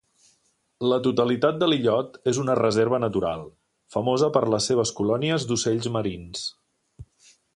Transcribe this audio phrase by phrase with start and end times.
[0.91, 3.45] La totalitat de l'illot és una reserva natural,
[3.97, 6.49] famosa per les seves colònies d'ocells marins.